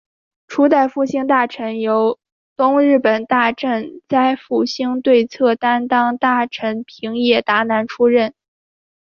[0.47, 2.17] 初代复兴大臣由
[2.55, 8.33] 东日本大震灾复兴对策担当大臣平野达男出任。